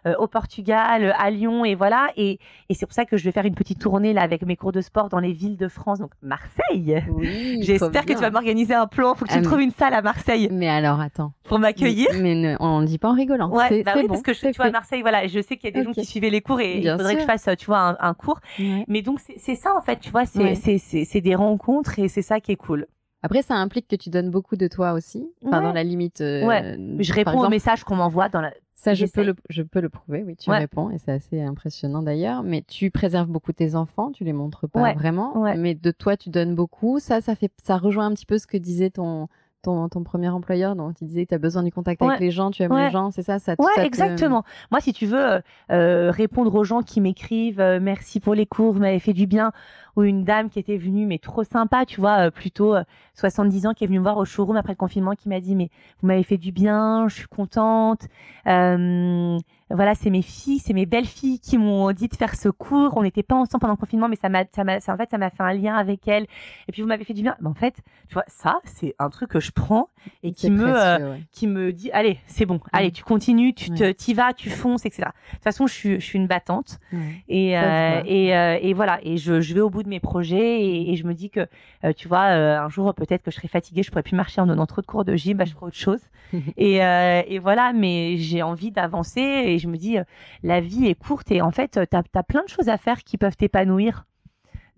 [0.07, 2.09] euh, au Portugal, à Lyon, et voilà.
[2.17, 4.57] Et, et c'est pour ça que je vais faire une petite tournée là avec mes
[4.57, 7.03] cours de sport dans les villes de France, donc Marseille.
[7.11, 7.59] Oui.
[7.63, 9.15] J'espère que tu vas m'organiser un plan.
[9.15, 11.33] Faut que tu Ah, me trouves une salle à Marseille Mais alors, attends.
[11.45, 12.09] pour m'accueillir.
[12.21, 13.51] Mais ne- on ne dit pas en rigolant.
[13.51, 14.09] Ouais, c'est bah oui, bon.
[14.09, 14.71] parce que je, tu vois, à.
[14.71, 16.95] Marseille, voilà, je sais qu'il y a des gens qui suivaient les cours et Bien
[16.95, 18.41] il faudrait que je fasse, tu vois, un, un cours.
[18.59, 18.85] Ouais.
[18.89, 20.55] Mais donc, c'est ça, en fait, tu vois, Ouais.
[20.55, 22.87] c'est des rencontres et c'est ça qui est cool.
[23.23, 26.21] Après, ça implique que tu donnes beaucoup de toi aussi, enfin, dans la limite.
[26.21, 26.77] ouais.
[26.99, 28.53] Je réponds aux messages qu'on m'envoie dans la.
[28.75, 32.03] Ça, je peux, le, je peux le prouver, oui, tu réponds, et c'est assez impressionnant
[32.03, 32.43] d'ailleurs.
[32.43, 36.31] Mais tu préserves beaucoup tes enfants, tu les montres pas vraiment, mais de toi, tu
[36.31, 36.99] donnes beaucoup.
[36.99, 39.29] Ça, ça fait, ça rejoint un petit peu ce que disait ton,
[39.67, 42.51] ton, premier employeur, donc tu disais que tu as besoin du contact avec les gens,
[42.51, 44.45] tu aimes les gens, c'est ça, ça Ouais, exactement.
[44.71, 45.41] Moi, si tu veux euh,
[45.73, 49.27] euh, répondre aux gens qui m'écrivent euh, merci pour les cours, vous m'avez fait du
[49.27, 49.53] bien,
[49.97, 52.75] ou une dame qui était venue, mais trop sympa, tu vois, plutôt
[53.15, 55.55] 70 ans, qui est venue me voir au showroom après le confinement, qui m'a dit
[55.57, 58.07] mais vous m'avez fait du bien, je suis contente
[59.71, 62.97] voilà, c'est mes filles, c'est mes belles filles qui m'ont dit de faire ce cours.
[62.97, 65.19] On n'était pas ensemble pendant le confinement, mais ça m'a, ça m'a, en fait, ça
[65.19, 66.27] m'a fait un lien avec elles.
[66.69, 67.37] Et puis vous m'avez fait du bien.
[67.41, 67.75] Mais en fait,
[68.09, 69.89] tu vois, ça, c'est un truc que je prends
[70.23, 73.91] et qui me, euh, qui me dit, allez, c'est bon, allez, tu continues, tu te,
[73.91, 75.09] t'y vas, tu fonces, etc.
[75.09, 76.79] De toute façon, je suis, je suis une battante
[77.29, 80.63] et euh, et, euh, et voilà, et je, je vais au bout de mes projets
[80.63, 81.49] et, et je me dis que,
[81.97, 84.67] tu vois, un jour peut-être que je serai fatiguée, je pourrais plus marcher en donnant
[84.67, 86.03] trop de cours de gym, bah, je ferai autre chose.
[86.57, 89.21] et, et voilà, mais j'ai envie d'avancer.
[89.21, 90.05] Et je me dis, euh,
[90.43, 93.19] la vie est courte et en fait, tu as, plein de choses à faire qui
[93.19, 94.07] peuvent t'épanouir.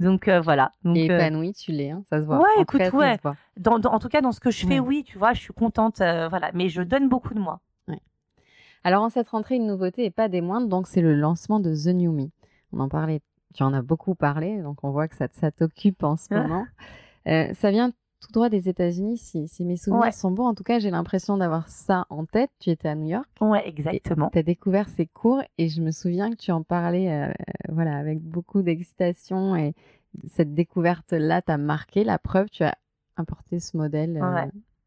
[0.00, 0.72] Donc euh, voilà.
[0.84, 2.38] Donc, et euh, épanoui, tu l'es, hein, ça se voit.
[2.38, 3.18] Ouais, écoute, ouais.
[3.56, 5.98] Dans, en tout cas, dans ce que je fais, oui, tu vois, je suis contente,
[5.98, 6.50] voilà.
[6.54, 7.60] Mais je donne beaucoup de moi.
[8.84, 11.74] Alors en cette rentrée, une nouveauté et pas des moindres, donc c'est le lancement de
[11.74, 12.28] The New Me.
[12.72, 13.20] On en parlait,
[13.54, 16.66] tu en as beaucoup parlé, donc on voit que ça, ça t'occupe en ce moment.
[17.26, 20.46] ça vient tout droit des États-Unis, si, mes souvenirs sont bons.
[20.46, 22.50] En tout cas, j'ai l'impression d'avoir ça en tête.
[22.60, 23.28] Tu étais à New York.
[23.40, 24.28] Ouais, exactement.
[24.30, 27.32] Tu as découvert ces cours et je me souviens que tu en parlais euh,
[27.68, 29.74] voilà, avec beaucoup d'excitation et
[30.26, 32.04] cette découverte-là t'a marqué.
[32.04, 32.76] La preuve, tu as
[33.16, 34.46] importé ce modèle euh,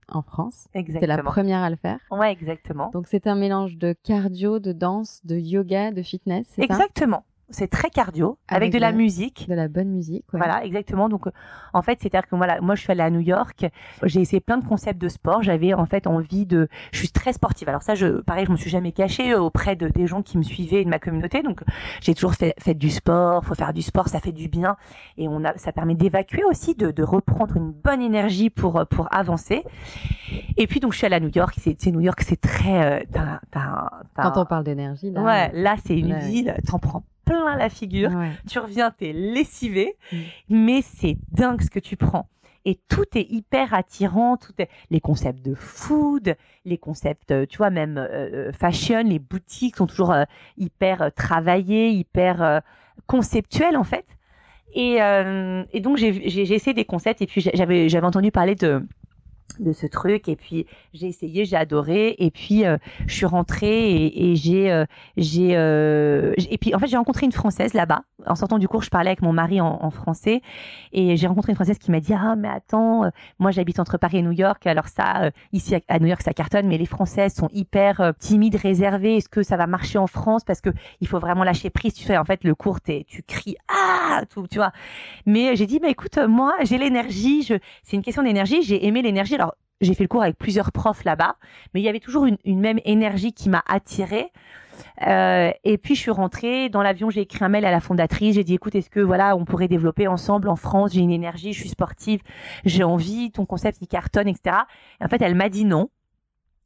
[0.10, 0.68] en France.
[0.74, 1.16] Exactement.
[1.16, 2.00] la première à le faire.
[2.12, 2.90] Ouais, exactement.
[2.90, 6.58] Donc, c'est un mélange de cardio, de danse, de yoga, de fitness.
[6.60, 9.48] Exactement c'est très cardio avec, de la, musique.
[9.48, 10.26] De la bonne musique.
[10.34, 11.10] Voilà, exactement.
[11.10, 11.32] Donc, euh,
[11.74, 13.66] en fait, c'est-à-dire que voilà, moi, je suis allée à New York.
[14.04, 15.44] J'ai essayé plein de concepts de sport.
[15.44, 16.68] J'avais en fait envie de.
[16.92, 17.70] Je suis très sportive.
[17.70, 20.38] Alors ça, je, pareil, je me suis jamais cachée euh, auprès de des gens qui
[20.38, 21.42] me suivaient et de ma communauté.
[21.44, 21.62] Donc,
[22.02, 23.44] j'ai toujours fait, fait du sport.
[23.46, 24.78] Faut faire du sport, ça fait du bien
[25.18, 28.86] et on a, ça permet d'évacuer aussi, de, de reprendre une bonne énergie pour euh,
[28.86, 29.64] pour avancer.
[30.58, 31.56] Et puis donc, je suis allée à New York.
[31.58, 33.06] C'est New York, c'est très.
[34.16, 35.22] Quand on parle d'énergie, là.
[35.22, 36.56] Ouais, là, c'est une ville.
[36.68, 38.12] T'en prends plein la figure.
[38.50, 40.18] Tu reviens, t'es lessivé, mm.
[40.50, 42.28] mais c'est dingue ce que tu prends.
[42.64, 47.58] Et tout est hyper attirant, tout est les concepts de food, les concepts, euh, tu
[47.58, 50.14] vois, même euh, euh, fashion, les boutiques sont toujours
[50.58, 52.62] hyper travaillés, hyper
[53.08, 54.06] conceptuels en fait.
[54.74, 55.00] Et,
[55.74, 58.82] et donc j'ai essayé des concepts et puis j'avais j'avais entendu parler de
[59.60, 64.06] de ce truc et puis j'ai essayé j'ai adoré et puis euh, je suis rentrée
[64.06, 64.86] et, j'ai euh,
[65.18, 68.04] j'ai euh, et puis en fait j'ai rencontré une française là-bas.
[68.26, 70.42] En sortant du cours je parlais avec mon mari en, français
[70.94, 73.04] et j'ai rencontré une française qui m'a dit ah mais attends
[73.40, 74.66] moi j'habite entre Paris et New York.
[74.68, 79.18] Alors ça ici à New York ça cartonne mais les françaises sont hyper timides réservées.
[79.18, 80.44] Est-ce que ça va marcher en France?
[80.44, 80.70] Parce que
[81.02, 81.94] il faut vraiment lâcher prise.
[81.94, 84.72] Tu fais en fait le cours tu cries ah tout tu vois.
[85.26, 87.44] Mais j'ai dit bah écoute moi j'ai l'énergie
[87.84, 91.04] c'est une question d'énergie j'ai aimé l'énergie alors j'ai fait le cours avec plusieurs profs
[91.04, 91.38] là-bas,
[91.74, 94.32] mais il y avait toujours une, même énergie qui m'a attirée.
[95.06, 98.36] Euh, et puis je suis rentrée dans l'avion, j'ai écrit un mail à la fondatrice,
[98.36, 101.54] j'ai dit écoute, est-ce que voilà, on pourrait développer ensemble en France, j'ai une énergie,
[101.54, 102.22] je suis sportive,
[102.66, 104.58] j'ai envie, ton concept il cartonne, etc.
[105.00, 105.90] Et en fait, elle m'a dit non.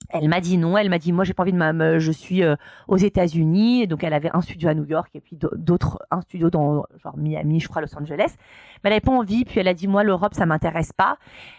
[0.09, 2.43] Elle m'a dit non, elle m'a dit moi j'ai pas envie de me, je suis
[2.43, 2.55] euh,
[2.87, 6.49] aux États-Unis, donc elle avait un studio à New York et puis d'autres un studio
[6.49, 8.35] dans genre Miami, je crois Los Angeles.
[8.83, 11.17] Mais elle avait pas envie, puis elle a dit moi l'Europe ça m'intéresse pas.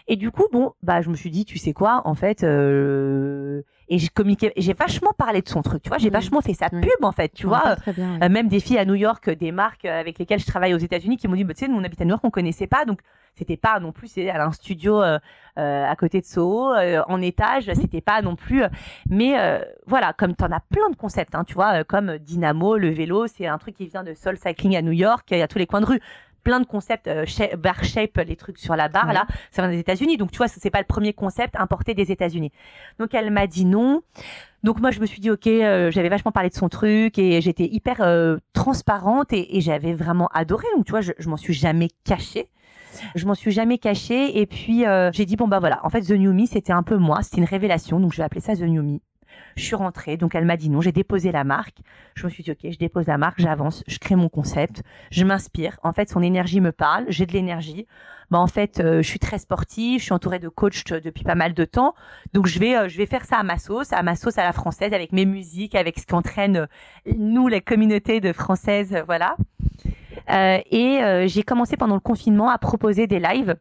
[0.08, 3.62] Et du coup bon bah je me suis dit tu sais quoi en fait euh,
[3.88, 6.68] et j'ai communiqué, j'ai vachement parlé de son truc, tu vois, j'ai vachement fait sa
[6.68, 10.18] pub en fait, tu vois, euh, même des filles à New York, des marques avec
[10.18, 12.04] lesquelles je travaille aux États-Unis qui m'ont dit bah, tu sais nous on habite à
[12.04, 13.00] New York, on connaissait pas donc
[13.36, 15.18] c'était pas non plus c'est un studio euh,
[15.58, 18.62] euh, à côté de Soho euh, en étage c'était pas non plus
[19.08, 19.34] mais
[19.86, 23.26] voilà comme tu en as plein de concepts hein, tu vois comme Dynamo le vélo
[23.26, 25.58] c'est un truc qui vient de Soul Cycling à New York il y a tous
[25.58, 26.00] les coins de rue
[26.46, 27.10] plein de concepts
[27.58, 30.46] bar shape les trucs sur la barre là ça vient des États-Unis donc tu vois
[30.46, 32.52] c'est pas le premier concept importé des États-Unis
[33.00, 34.02] donc elle m'a dit non
[34.62, 37.66] donc moi je me suis dit ok j'avais vachement parlé de son truc et j'étais
[37.66, 37.96] hyper
[38.52, 42.48] transparente et, j'avais vraiment adoré donc tu vois je, je m'en suis jamais cachée
[43.14, 44.38] je m'en suis jamais cachée.
[44.40, 46.82] Et puis, euh, j'ai dit, bon, bah voilà, en fait, The New Me, c'était un
[46.82, 47.22] peu moi.
[47.22, 48.00] C'était une révélation.
[48.00, 48.98] Donc, je vais appeler ça The New Me.
[49.56, 51.78] Je suis rentrée, donc elle m'a dit non, j'ai déposé la marque.
[52.14, 55.24] Je me suis dit ok, je dépose la marque, j'avance, je crée mon concept, je
[55.24, 55.78] m'inspire.
[55.82, 57.86] En fait, son énergie me parle, j'ai de l'énergie.
[58.30, 61.36] Bah en fait, euh, je suis très sportive, je suis entourée de coachs depuis pas
[61.36, 61.94] mal de temps,
[62.32, 64.42] donc je vais euh, je vais faire ça à ma sauce, à ma sauce à
[64.42, 66.66] la française, avec mes musiques, avec ce qu'entraîne
[67.16, 69.36] nous les communautés de françaises, voilà.
[70.30, 73.56] Euh, et euh, j'ai commencé pendant le confinement à proposer des lives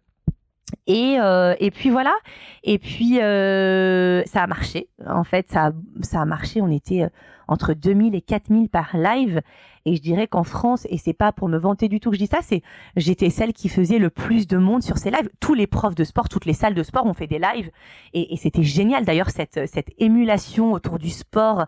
[0.88, 2.16] Et, euh, et puis voilà.
[2.64, 4.88] Et puis euh, ça a marché.
[5.06, 6.62] En fait, ça, ça a marché.
[6.62, 7.10] On était euh,
[7.48, 9.42] entre 2000 et 4000 par live.
[9.86, 12.22] Et je dirais qu'en France, et c'est pas pour me vanter du tout que je
[12.22, 12.64] dis ça, c'est
[12.96, 15.30] j'étais celle qui faisait le plus de monde sur ces lives.
[15.40, 17.70] Tous les profs de sport, toutes les salles de sport ont fait des lives,
[18.14, 19.06] et, et c'était génial.
[19.06, 21.66] D'ailleurs, cette cette émulation autour du sport.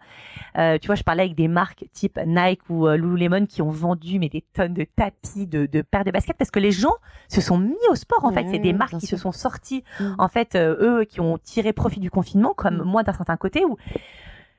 [0.58, 3.70] Euh, tu vois, je parlais avec des marques type Nike ou euh, Lululemon qui ont
[3.70, 6.96] vendu mais des tonnes de tapis, de, de paires de baskets, parce que les gens
[7.30, 8.26] se sont mis au sport.
[8.26, 9.84] En fait, c'est des marques qui se sont sorties.
[10.00, 10.06] Mmh.
[10.18, 12.84] En fait, euh, eux qui ont tiré profit du confinement, comme mmh.
[12.84, 13.78] moi d'un certain côté, où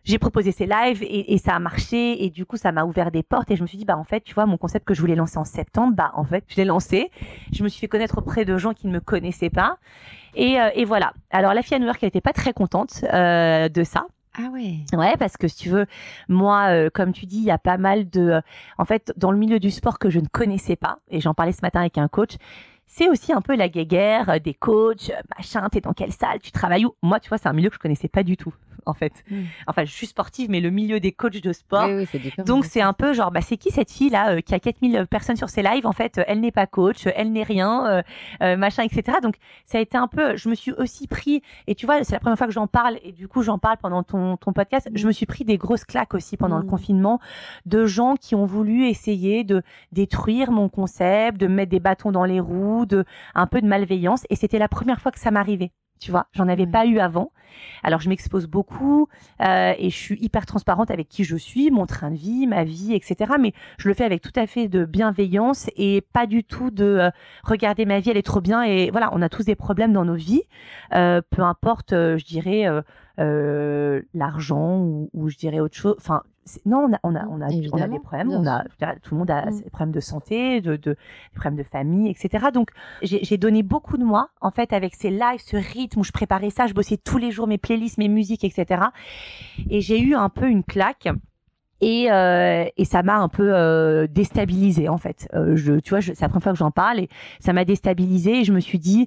[0.08, 3.10] j'ai proposé ces lives et, et, ça a marché et du coup ça m'a ouvert
[3.10, 4.94] des portes et je me suis dit bah en fait tu vois mon concept que
[4.94, 7.10] je voulais lancer en septembre bah en fait je l'ai lancé
[7.52, 9.78] je me suis fait connaître auprès de gens qui ne me connaissaient pas
[10.34, 13.04] et, euh, et voilà alors la fille à New York elle était pas très contente
[13.12, 14.06] euh, de ça
[14.40, 14.84] ah ouais.
[14.92, 15.86] Ouais, parce que si tu veux,
[16.28, 18.40] moi, euh, comme tu dis, il y a pas mal de, euh,
[18.78, 21.50] en fait, dans le milieu du sport que je ne connaissais pas, et j'en parlais
[21.50, 22.36] ce matin avec un coach.
[22.86, 26.52] C'est aussi un peu la guéguerre euh, des coachs, machin, t'es dans quelle salle, tu
[26.52, 26.94] travailles où?
[27.02, 28.54] Moi, tu vois, c'est un milieu que je connaissais pas du tout
[28.86, 29.24] en fait.
[29.30, 29.42] Mm.
[29.66, 31.88] Enfin, je suis sportive, mais le milieu des coachs de sport.
[31.88, 34.60] Oui, oui, Donc, c'est un peu genre, bah, c'est qui cette fille-là euh, qui a
[34.60, 35.86] 4000 personnes sur ses lives?
[35.86, 38.02] En fait, elle n'est pas coach, elle n'est rien, euh,
[38.42, 39.18] euh, machin, etc.
[39.22, 39.36] Donc,
[39.66, 42.20] ça a été un peu, je me suis aussi pris, et tu vois, c'est la
[42.20, 45.06] première fois que j'en parle, et du coup, j'en parle pendant ton, ton podcast, je
[45.06, 46.70] me suis pris des grosses claques aussi pendant le mm.
[46.70, 47.20] confinement
[47.66, 49.62] de gens qui ont voulu essayer de
[49.92, 54.22] détruire mon concept, de mettre des bâtons dans les roues, de un peu de malveillance.
[54.30, 56.26] Et c'était la première fois que ça m'arrivait tu vois.
[56.32, 57.32] J'en avais pas eu avant.
[57.82, 59.08] Alors je m'expose beaucoup
[59.40, 62.64] euh, et je suis hyper transparente avec qui je suis, mon train de vie, ma
[62.64, 63.32] vie, etc.
[63.40, 66.84] Mais je le fais avec tout à fait de bienveillance et pas du tout de
[66.84, 67.10] euh,
[67.44, 68.62] regarder ma vie, elle est trop bien.
[68.62, 70.42] Et voilà, on a tous des problèmes dans nos vies,
[70.94, 72.66] euh, peu importe, je dirais
[74.14, 75.96] l'argent ou, ou, je dirais autre chose.
[75.98, 76.22] Enfin,
[76.66, 78.30] non, on a, on a, on a, on a des problèmes.
[78.30, 78.64] On a,
[79.02, 80.96] tout le monde a des problèmes de santé, de, de, des
[81.34, 82.46] problèmes de famille, etc.
[82.52, 82.70] Donc,
[83.02, 86.50] j'ai donné beaucoup de moi, en fait, avec ces lives, ce rythme où je préparais
[86.50, 88.84] ça, je bossais tous les jours mes playlists, mes musiques, etc.
[89.70, 91.08] Et j'ai eu un peu une claque.
[91.80, 95.28] Et, euh, et ça m'a un peu euh, déstabilisée en fait.
[95.34, 98.40] Euh, je, tu vois, c'est la première fois que j'en parle et ça m'a déstabilisée
[98.40, 99.06] et je me suis dit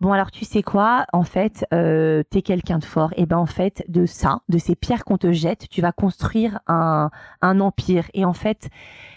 [0.00, 3.12] bon alors tu sais quoi, en fait, euh, t'es quelqu'un de fort.
[3.16, 6.60] Et ben en fait de ça, de ces pierres qu'on te jette, tu vas construire
[6.66, 8.04] un, un empire.
[8.12, 8.68] Et en fait,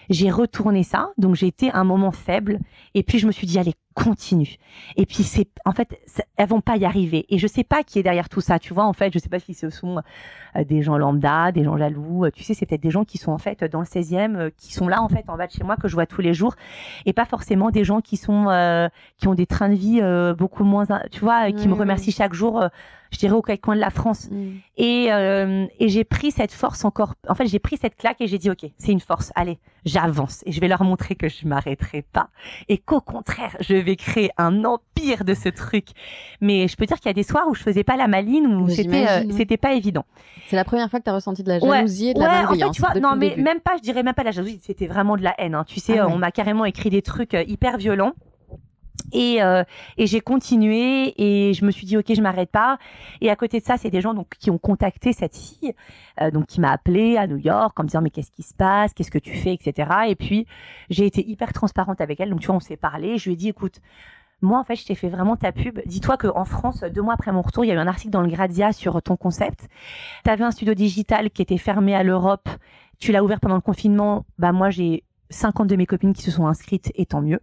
[0.10, 2.60] j'ai retourné ça, donc j'ai été un moment faible,
[2.94, 4.58] et puis je me suis dit allez continue.
[4.96, 6.00] Et puis c'est, en fait,
[6.38, 7.26] elles vont pas y arriver.
[7.30, 8.60] Et je sais pas qui est derrière tout ça.
[8.60, 10.02] Tu vois, en fait, je sais pas si ce sont
[10.56, 12.26] euh, des gens lambda, des gens jaloux.
[12.26, 14.50] Euh, tu sais, c'est peut-être des gens qui sont en fait dans le 16e, euh,
[14.58, 16.34] qui sont là en fait en bas de chez moi que je vois tous les
[16.34, 16.56] jours,
[17.06, 18.34] et pas forcément des gens qui sont
[19.18, 20.02] qui ont des trains de vie
[20.38, 22.68] beaucoup moins, tu vois, qui me remercient chaque jour
[23.14, 24.30] je dirais, au coin de la France.
[24.32, 24.52] Mm.
[24.78, 27.14] Et, euh, et j'ai pris cette force encore.
[27.30, 29.32] En fait, j'ai pris cette claque et j'ai dit, OK, c'est une force.
[29.36, 30.42] Allez, j'avance.
[30.46, 32.30] Et je vais leur montrer que je m'arrêterai pas.
[32.70, 35.90] Et qu'au contraire, je vais créer un empire de ce truc.
[36.42, 38.48] Mais je peux dire qu'il y a des soirs où je faisais pas la maline,
[38.48, 40.06] où c'était, euh, c'était pas évident.
[40.48, 42.64] C'est la première fois que tu as ressenti de la jalousie et de la ouais,
[42.64, 44.60] En fait, tu vois, non, mais même pas, je dirais même pas la jalousie.
[44.64, 45.56] C'était vraiment de la haine.
[45.56, 45.66] Hein.
[45.68, 48.14] Tu sais, ah on m'a carrément écrit des trucs euh, hyper violents.
[49.12, 49.64] Et, euh,
[49.98, 52.78] et j'ai continué et je me suis dit ok je m'arrête pas
[53.22, 55.74] et à côté de ça c'est des gens donc qui ont contacté cette fille
[56.22, 58.54] euh, donc qui m'a appelé à New York en me disant mais qu'est-ce qui se
[58.54, 58.94] passe?
[58.94, 59.54] Qu'est-ce que tu fais?
[59.54, 60.48] Etc et puis
[60.90, 63.36] j'ai été hyper transparente avec elle donc tu vois on s'est parlé je lui ai
[63.36, 63.82] dit écoute
[64.44, 65.80] moi, en fait, je t'ai fait vraiment ta pub.
[65.86, 68.22] Dis-toi qu'en France, deux mois après mon retour, il y a eu un article dans
[68.22, 69.70] le Grazia sur ton concept.
[70.26, 72.50] Tu avais un studio digital qui était fermé à l'Europe.
[73.00, 74.26] Tu l'as ouvert pendant le confinement.
[74.38, 77.40] Bah, moi, j'ai 50 de mes copines qui se sont inscrites et tant mieux.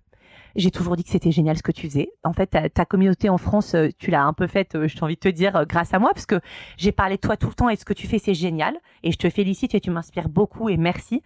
[0.56, 2.10] J'ai toujours dit que c'était génial ce que tu faisais.
[2.24, 5.14] En fait, ta, communauté en France, euh, tu l'as un peu faite, euh, j'ai envie
[5.14, 6.40] de te dire, euh, grâce à moi, parce que
[6.76, 8.76] j'ai parlé de toi tout le temps et ce que tu fais, c'est génial.
[9.02, 11.22] Et je te félicite et tu m'inspires beaucoup et merci.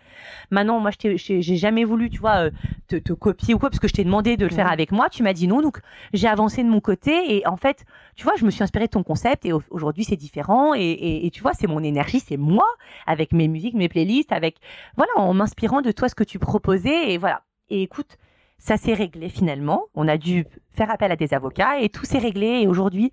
[0.51, 2.51] Maintenant, moi, je j'ai jamais voulu, tu vois,
[2.89, 5.09] te, te, copier ou quoi, parce que je t'ai demandé de le faire avec moi.
[5.09, 5.81] Tu m'as dit non, donc
[6.13, 7.85] j'ai avancé de mon côté et en fait,
[8.17, 10.75] tu vois, je me suis inspirée de ton concept et aujourd'hui, c'est différent.
[10.75, 12.67] Et, et, et, tu vois, c'est mon énergie, c'est moi,
[13.07, 14.57] avec mes musiques, mes playlists, avec,
[14.97, 17.43] voilà, en m'inspirant de toi, ce que tu proposais et voilà.
[17.71, 18.19] Et écoute,
[18.65, 19.89] ça s'est réglé finalement.
[19.95, 22.63] On a dû faire appel à des avocats et tout s'est réglé.
[22.63, 23.13] Et aujourd'hui,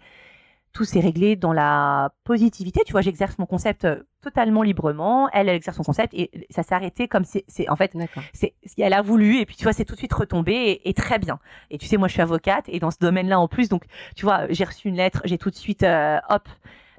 [0.71, 2.83] tout s'est réglé dans la positivité.
[2.85, 5.29] Tu vois, j'exerce mon concept euh, totalement librement.
[5.33, 7.91] Elle, elle exerce son concept et ça s'est arrêté comme c'est, en fait,
[8.31, 9.41] c'est ce qu'elle a voulu.
[9.41, 11.37] Et puis, tu vois, c'est tout de suite retombé et, très bien.
[11.69, 13.83] Et tu sais, moi, je suis avocate et dans ce domaine-là en plus, donc,
[14.15, 16.47] tu vois, j'ai reçu une lettre, j'ai tout de suite, euh, hop,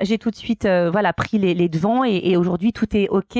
[0.02, 3.38] j'ai tout de suite euh, voilà pris les, devants et, et aujourd'hui tout est ok.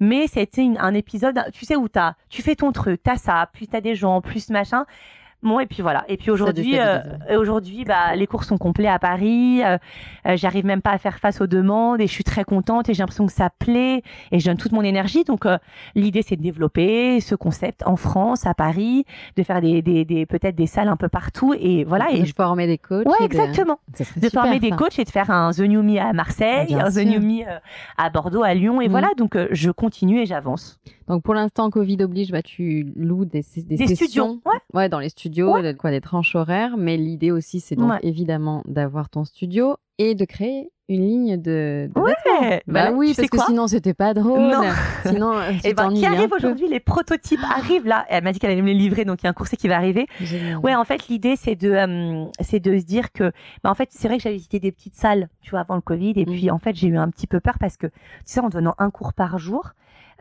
[0.00, 3.68] Mais c'était un épisode, tu sais où t'as, tu fais ton truc, t'as ça, puis
[3.68, 4.86] t'as des gens, plus machin.
[5.42, 6.04] Bon, et puis voilà.
[6.08, 6.98] Et puis aujourd'hui, euh,
[7.38, 9.62] aujourd'hui, bah, les cours sont complets à Paris.
[9.62, 9.76] Euh,
[10.26, 12.94] euh, j'arrive même pas à faire face aux demandes et je suis très contente et
[12.94, 15.24] j'ai l'impression que ça plaît et je donne toute mon énergie.
[15.24, 15.46] Donc,
[15.94, 19.04] l'idée, c'est de développer ce concept en France, à Paris,
[19.36, 22.10] de faire des, des, des peut-être des salles un peu partout et voilà.
[22.10, 23.06] Et de je former des coachs.
[23.06, 23.78] Ouais, exactement.
[24.16, 27.04] De, former des coachs et de faire un The New Me à Marseille, un The
[27.04, 27.44] New Me
[27.98, 28.90] à Bordeaux, à Lyon et mm.
[28.90, 29.10] voilà.
[29.16, 30.80] Donc, je continue et j'avance.
[31.08, 34.40] Donc, pour l'instant, Covid oblige, bah, tu loues des, des, des studios.
[34.44, 34.58] Ouais.
[34.74, 38.62] ouais, dans les studios studio, quoi, des tranches horaires, mais l'idée aussi, c'est donc évidemment
[38.66, 42.14] d'avoir ton studio et de créer une ligne de, de ouais,
[42.68, 44.52] bah, bah oui, parce que sinon c'était pas drôle.
[44.52, 44.62] Non.
[45.04, 46.68] Sinon, et eh ben, qui arrive aujourd'hui?
[46.68, 48.06] Les prototypes arrivent là.
[48.08, 49.66] Elle m'a dit qu'elle allait me les livrer, donc il y a un coursier qui
[49.66, 50.06] va arriver.
[50.62, 53.32] Ouais, en fait, l'idée c'est de, euh, c'est de se dire que,
[53.64, 55.80] bah, en fait, c'est vrai que j'avais visité des petites salles, tu vois, avant le
[55.80, 56.52] Covid, et puis mmh.
[56.52, 57.94] en fait, j'ai eu un petit peu peur parce que, tu
[58.26, 59.72] sais, en donnant un cours par jour,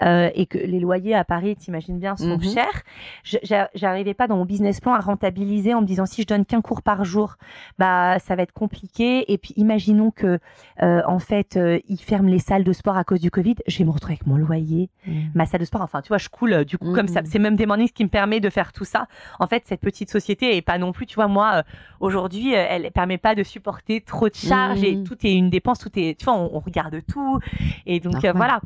[0.01, 2.43] euh, et que les loyers à Paris, t'imagines bien, sont mhm.
[2.43, 3.69] chers.
[3.73, 6.61] J'arrivais pas dans mon business plan à rentabiliser en me disant si je donne qu'un
[6.61, 7.35] cours par jour,
[7.77, 9.31] bah ça va être compliqué.
[9.31, 10.39] Et puis imaginons que
[10.81, 13.77] euh, en fait euh, ils ferment les salles de sport à cause du Covid, je
[13.77, 15.31] vais me retrouver avec mon loyer, mhm.
[15.33, 15.81] ma salle de sport.
[15.81, 17.21] Enfin tu vois, je coule euh, du coup comme ça.
[17.21, 17.27] Mhm.
[17.27, 19.07] C'est même des mornings qui me permet de faire tout ça.
[19.39, 21.63] En fait cette petite société est pas non plus, tu vois moi
[21.99, 25.91] aujourd'hui elle permet pas de supporter trop de charges et tout est une dépense, tout
[25.95, 27.39] est, tu vois on, on regarde tout
[27.85, 28.59] et donc voilà.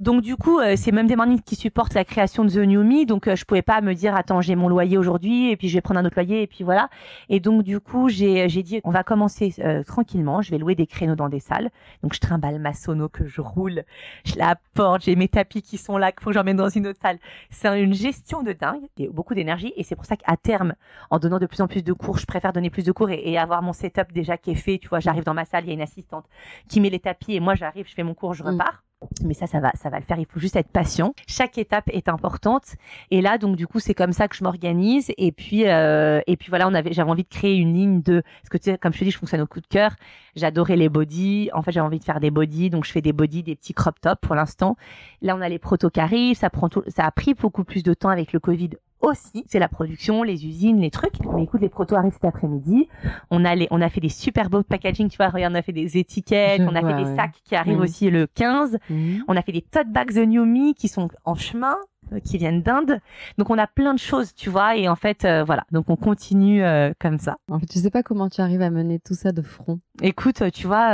[0.00, 2.82] Donc du coup, euh, c'est même des mornings qui supportent la création de The New
[2.82, 3.04] Me.
[3.04, 5.74] Donc euh, je pouvais pas me dire attends j'ai mon loyer aujourd'hui et puis je
[5.74, 6.88] vais prendre un autre loyer et puis voilà.
[7.28, 10.40] Et donc du coup j'ai j'ai dit on va commencer euh, tranquillement.
[10.40, 11.68] Je vais louer des créneaux dans des salles.
[12.02, 13.82] Donc je trimballe ma sono que je roule,
[14.24, 16.86] je la porte, j'ai mes tapis qui sont là qu'il faut que j'emmène dans une
[16.86, 17.18] autre salle.
[17.50, 20.76] C'est une gestion de dingue et beaucoup d'énergie et c'est pour ça qu'à terme,
[21.10, 23.20] en donnant de plus en plus de cours, je préfère donner plus de cours et,
[23.22, 24.78] et avoir mon setup déjà qui est fait.
[24.78, 26.24] Tu vois, j'arrive dans ma salle, il y a une assistante
[26.70, 28.46] qui met les tapis et moi j'arrive, je fais mon cours, je mm.
[28.46, 28.82] repars.
[29.24, 30.18] Mais ça, ça va, ça va le faire.
[30.18, 31.14] Il faut juste être patient.
[31.26, 32.76] Chaque étape est importante.
[33.10, 35.10] Et là, donc du coup, c'est comme ça que je m'organise.
[35.16, 38.20] Et puis, euh, et puis voilà, on avait, j'avais envie de créer une ligne de,
[38.20, 39.96] parce que tu sais, comme je te dis, je fonctionne au coup de cœur.
[40.36, 41.50] J'adorais les bodies.
[41.54, 43.74] En fait, j'avais envie de faire des bodies, donc je fais des bodies, des petits
[43.74, 44.76] crop tops pour l'instant.
[45.22, 46.36] Là, on a les protos qui arrivent.
[46.36, 49.68] Ça prend ça a pris beaucoup plus de temps avec le Covid aussi, c'est la
[49.68, 51.14] production, les usines, les trucs.
[51.34, 52.88] Mais écoute, les protos arrivent cet après-midi.
[53.30, 55.62] On a les, on a fait des super beaux packaging, tu vois, regarde, on a
[55.62, 58.78] fait des étiquettes, on a fait des sacs qui arrivent aussi le 15.
[58.88, 59.24] Mhm.
[59.28, 61.76] On a fait des tote bags de New Me qui sont en chemin.
[62.12, 62.98] Euh, qui viennent d'Inde.
[63.38, 65.96] Donc on a plein de choses, tu vois, et en fait euh, voilà, donc on
[65.96, 67.36] continue euh, comme ça.
[67.48, 69.78] En fait, je sais pas comment tu arrives à mener tout ça de front.
[70.02, 70.88] Écoute, tu vois,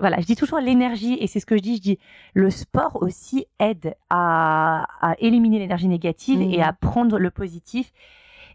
[0.00, 1.98] voilà, je dis toujours l'énergie et c'est ce que je dis, je dis
[2.34, 6.62] le sport aussi aide à, à éliminer l'énergie négative et mmh.
[6.62, 7.92] à prendre le positif.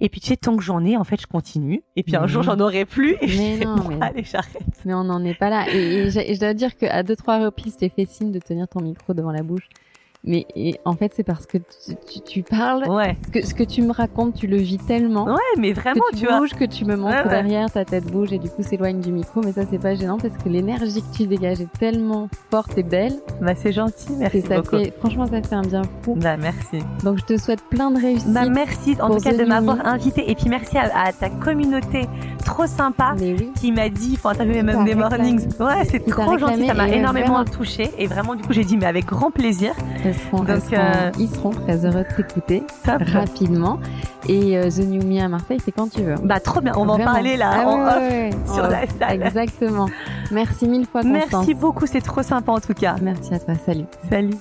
[0.02, 1.82] Et puis tu sais, tant que j'en ai, en fait, je continue.
[1.96, 3.16] Et puis un jour, j'en aurai plus.
[3.22, 3.98] Et mais non, mais...
[4.02, 4.62] allez, j'arrête.
[4.84, 5.66] Mais on n'en est pas là.
[5.70, 9.14] Et, je, dois dire qu'à deux, trois reprises, tu fait signe de tenir ton micro
[9.14, 9.70] devant la bouche.
[10.26, 10.46] Mais
[10.86, 12.90] en fait, c'est parce que tu, tu, parles.
[12.90, 13.16] Ouais.
[13.26, 15.26] Ce que, ce que tu me racontes, tu le vis tellement.
[15.26, 18.40] Ouais, mais vraiment, que tu, bouges, que tu me montres derrière, ta tête bouge et
[18.40, 19.42] du coup s'éloigne du micro.
[19.44, 22.84] Mais ça, c'est pas gênant parce que l'énergie que tu dégages est tellement forte et
[22.84, 23.14] belle.
[23.40, 24.78] Bah, c'est gentil, merci ça beaucoup.
[24.78, 26.16] Fait, franchement, ça fait un bien fou.
[26.16, 26.80] Bah, merci.
[27.04, 28.34] Donc, je te souhaite plein de réussite.
[28.34, 30.30] Bah, merci en tout cas de m'avoir invité.
[30.32, 32.08] Et puis, merci à, ta communauté
[32.44, 33.16] trop sympa
[33.60, 35.48] qui m'a dit, faut interviewer même des mornings.
[35.60, 36.66] Ouais, c'est trop gentil.
[36.66, 37.92] Ça m'a énormément touché.
[38.00, 39.74] Et vraiment, du coup, j'ai dit, mais avec grand plaisir.
[40.32, 43.80] Donc, euh, ils seront très heureux de t'écouter rapidement.
[44.28, 46.16] Et euh, The New Me à Marseille, c'est quand tu veux.
[46.24, 49.24] Bah trop bien, on va en parler là ah en off sur la salle.
[49.24, 49.88] Exactement.
[50.32, 51.32] Merci mille fois Constance.
[51.32, 52.96] Merci beaucoup, c'est trop sympa en tout cas.
[53.02, 53.86] Merci à toi, salut.
[54.10, 54.36] Salut.